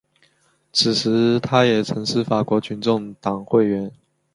[0.73, 3.91] 此外他也曾是法国群众党成员。